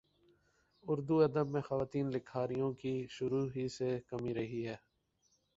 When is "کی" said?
2.81-2.95